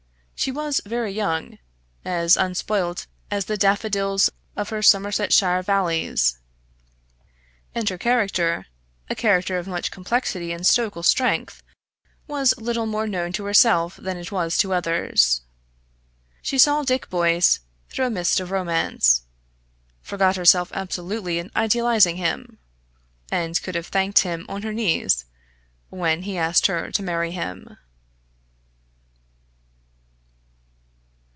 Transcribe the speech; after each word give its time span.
She 0.33 0.51
was 0.51 0.81
very 0.83 1.11
young, 1.13 1.59
as 2.03 2.35
unspoilt 2.35 3.05
as 3.29 3.45
the 3.45 3.57
daffodils 3.57 4.31
of 4.57 4.69
her 4.69 4.81
Somersetshire 4.81 5.61
valleys, 5.61 6.39
and 7.75 7.87
her 7.87 7.97
character 7.99 8.65
a 9.07 9.13
character 9.13 9.59
of 9.59 9.67
much 9.67 9.91
complexity 9.91 10.51
and 10.51 10.65
stoical 10.65 11.03
strength 11.03 11.61
was 12.25 12.57
little 12.57 12.87
more 12.87 13.05
known 13.05 13.31
to 13.33 13.45
herself 13.45 13.97
than 13.97 14.17
it 14.17 14.31
was 14.31 14.57
to 14.57 14.73
others. 14.73 15.41
She 16.41 16.57
saw 16.57 16.81
Dick 16.81 17.07
Boyce 17.11 17.59
through 17.89 18.07
a 18.07 18.09
mist 18.09 18.39
of 18.39 18.49
romance; 18.49 19.21
forgot 20.01 20.37
herself 20.37 20.71
absolutely 20.73 21.37
in 21.37 21.51
idealising 21.55 22.15
him, 22.15 22.57
and 23.31 23.61
could 23.61 23.75
have 23.75 23.85
thanked 23.85 24.21
him 24.21 24.47
on 24.49 24.63
her 24.63 24.73
knees 24.73 25.25
when 25.89 26.23
he 26.23 26.35
asked 26.35 26.65
her 26.65 26.89
to 26.93 27.03
marry 27.03 27.29
him. 27.29 27.77